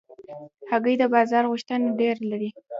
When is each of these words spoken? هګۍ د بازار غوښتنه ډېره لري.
هګۍ 0.71 0.95
د 1.01 1.03
بازار 1.13 1.43
غوښتنه 1.51 1.87
ډېره 1.99 2.23
لري. 2.31 2.49